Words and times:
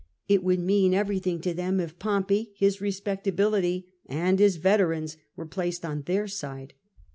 It 0.27 0.43
would 0.43 0.57
mean 0.59 0.95
everything 0.95 1.41
to 1.41 1.53
them 1.53 1.79
if 1.79 1.99
Pompey, 1.99 2.53
his 2.57 2.81
re 2.81 2.89
spectability, 2.89 3.83
and 4.07 4.39
his 4.39 4.55
veterans 4.55 5.15
were 5.35 5.45
placed 5.45 5.85
on 5.85 6.01
their 6.07 6.27
side. 6.27 6.73